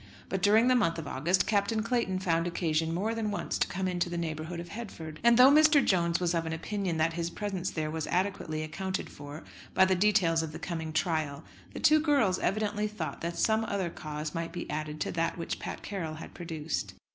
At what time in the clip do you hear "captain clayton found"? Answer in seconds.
1.45-2.47